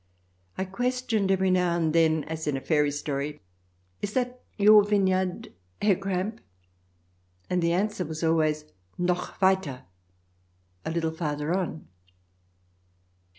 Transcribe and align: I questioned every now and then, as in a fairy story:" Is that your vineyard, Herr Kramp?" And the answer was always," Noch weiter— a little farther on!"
I 0.57 0.65
questioned 0.65 1.29
every 1.31 1.51
now 1.51 1.77
and 1.77 1.93
then, 1.93 2.23
as 2.23 2.47
in 2.47 2.57
a 2.57 2.59
fairy 2.59 2.89
story:" 2.89 3.43
Is 4.01 4.13
that 4.13 4.41
your 4.57 4.83
vineyard, 4.83 5.53
Herr 5.79 5.95
Kramp?" 5.95 6.41
And 7.51 7.61
the 7.61 7.73
answer 7.73 8.03
was 8.03 8.23
always," 8.23 8.65
Noch 9.07 9.39
weiter— 9.39 9.83
a 10.85 10.89
little 10.89 11.11
farther 11.11 11.53
on!" 11.53 11.87